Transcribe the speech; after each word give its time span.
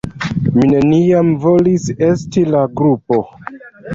Mi 0.53 0.69
neniam 0.69 1.29
volis 1.43 1.85
"esti" 2.07 2.45
la 2.55 2.65
grupo. 2.81 3.21